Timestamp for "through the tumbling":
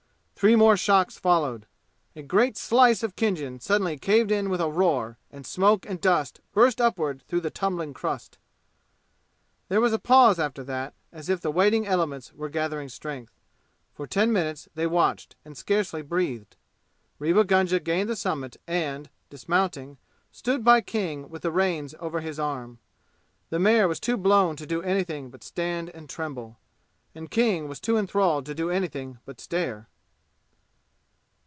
7.27-7.93